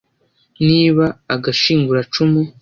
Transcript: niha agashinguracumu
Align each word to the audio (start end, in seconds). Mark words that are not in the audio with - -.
niha 0.65 1.07
agashinguracumu 1.35 2.41